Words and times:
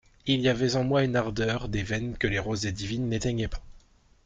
Il 0.25 0.41
y 0.41 0.49
avait 0.49 0.77
en 0.77 0.83
moi 0.83 1.03
une 1.03 1.15
ardeur 1.15 1.69
des 1.69 1.83
veines 1.83 2.17
que 2.17 2.25
les 2.25 2.39
rosées 2.39 2.71
divines 2.71 3.07
n'éteignaient 3.07 3.47
pas. 3.47 3.61